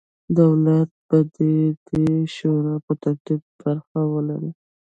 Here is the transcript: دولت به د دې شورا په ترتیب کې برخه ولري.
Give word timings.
دولت 0.39 0.89
به 1.07 1.17
د 1.35 1.37
دې 1.87 2.05
شورا 2.35 2.75
په 2.85 2.93
ترتیب 3.03 3.41
کې 3.47 3.55
برخه 3.63 3.99
ولري. 4.13 4.51